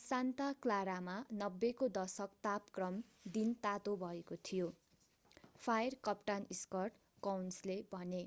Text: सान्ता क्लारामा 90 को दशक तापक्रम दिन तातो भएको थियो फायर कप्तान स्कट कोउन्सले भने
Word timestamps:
सान्ता 0.00 0.44
क्लारामा 0.66 1.14
90 1.38 1.70
को 1.80 1.88
दशक 1.96 2.36
तापक्रम 2.44 3.02
दिन 3.34 3.52
तातो 3.64 3.96
भएको 4.04 4.40
थियो 4.50 4.70
फायर 5.58 6.00
कप्तान 6.04 6.46
स्कट 6.54 7.04
कोउन्सले 7.22 7.80
भने 7.92 8.24